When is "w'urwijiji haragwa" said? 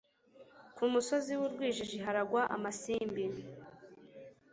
1.39-2.41